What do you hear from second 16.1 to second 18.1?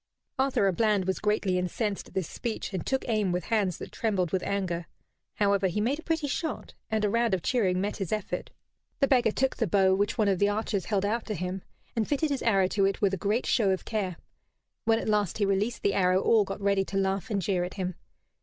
all got ready to laugh and jeer at him.